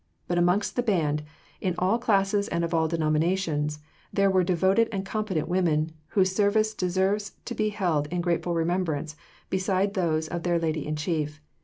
[0.27, 1.21] But amongst the band,
[1.59, 3.77] in all classes and of all denominations,
[4.11, 9.15] there were devoted and competent women, whose services deserve to be held in grateful remembrance
[9.51, 11.39] beside those of their Lady in Chief.